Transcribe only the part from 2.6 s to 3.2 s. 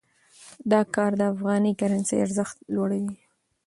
لوړوي.